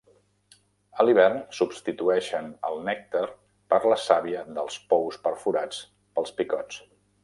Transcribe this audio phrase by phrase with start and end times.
[1.03, 3.23] A l'hivern, substitueixen el nèctar
[3.75, 5.83] per la sàvia dels pous perforats
[6.19, 6.87] pels picots.